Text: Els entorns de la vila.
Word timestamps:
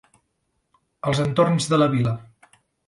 Els 1.11 1.23
entorns 1.27 1.71
de 1.75 1.81
la 1.83 1.91
vila. 1.97 2.17